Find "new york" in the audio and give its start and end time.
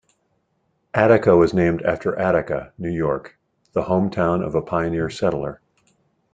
2.79-3.37